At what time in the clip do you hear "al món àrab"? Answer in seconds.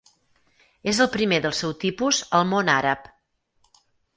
2.39-3.09